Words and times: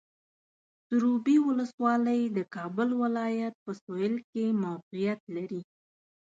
سروبي 0.87 1.35
ولسوالۍ 1.47 2.21
د 2.37 2.39
کابل 2.55 2.89
ولایت 3.03 3.53
په 3.63 3.71
سویل 3.81 4.15
کې 4.31 4.45
موقعیت 4.63 5.21
لري. 5.35 5.61